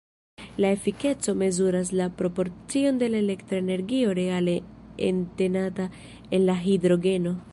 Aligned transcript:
La 0.57 0.71
efikeco 0.71 1.35
mezuras 1.35 1.91
la 1.93 2.09
proporcion 2.15 2.97
de 2.97 3.07
la 3.09 3.19
elektra 3.19 3.59
energio 3.59 4.15
reale 4.15 4.63
entenata 4.97 5.91
en 6.31 6.47
la 6.47 6.59
hidrogeno. 6.63 7.43